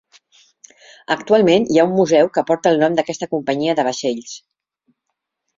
Actualment 1.15 1.67
hi 1.73 1.77
ha 1.81 1.85
un 1.89 1.93
museu 1.99 2.31
que 2.37 2.45
porta 2.49 2.71
el 2.73 2.81
nom 2.85 2.97
d'aquesta 3.01 3.29
companyia 3.35 3.79
de 3.81 3.87
vaixells. 3.89 4.37